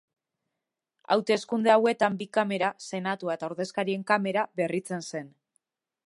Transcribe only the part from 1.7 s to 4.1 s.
hauetan bi kamera, senatua eta ordezkarien